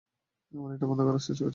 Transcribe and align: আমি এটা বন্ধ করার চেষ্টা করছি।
আমি 0.51 0.73
এটা 0.75 0.85
বন্ধ 0.89 1.01
করার 1.01 1.19
চেষ্টা 1.19 1.33
করছি। 1.35 1.45